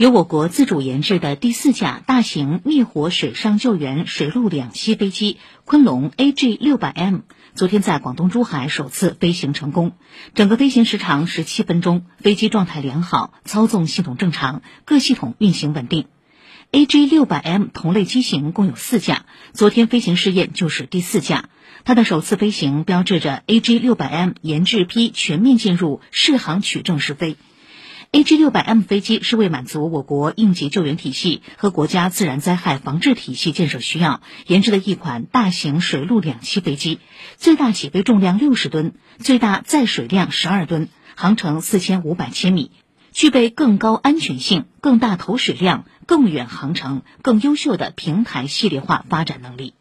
[0.00, 5.36] 由我国自主研制的第四架大型灭火水上救援水陆两栖飞机
[5.66, 7.18] “昆龙 AG 六百 M”，
[7.54, 9.92] 昨天在广东珠海首次飞行成功。
[10.34, 16.06] 整个飞行时长十七分钟，飞机状态良好，操纵系统正常，各系统运行稳定。
[16.72, 21.50] AG 六百 M 同类机型共有四架，昨天飞行试验就是第四架。
[21.84, 27.36] 它的首次飞行标志着 AG 六百 M 研制批全面进入试航取证试飞。
[28.12, 36.98] AG 六百 M 飞机是为满足我国应急救援体系和国家自然灾害防治体系建设需要研制的一款大型水陆两栖飞机，
[37.36, 42.72] 最大起飞重量六十吨，最大载水量十二吨，航程四千五百千米，
[43.12, 49.74] 具备更高安全性、更大投水量、更远航程、更优秀的平台系列化发展能力。